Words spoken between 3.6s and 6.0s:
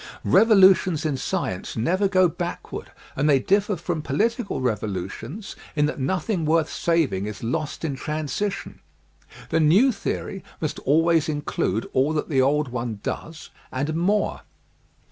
from political revolutions in that